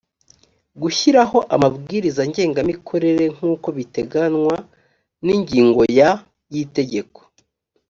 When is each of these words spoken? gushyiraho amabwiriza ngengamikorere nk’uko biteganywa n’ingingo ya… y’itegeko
gushyiraho 0.81 1.37
amabwiriza 1.55 2.21
ngengamikorere 2.29 3.25
nk’uko 3.35 3.67
biteganywa 3.77 4.55
n’ingingo 5.25 5.81
ya… 5.99 6.11
y’itegeko 6.53 7.19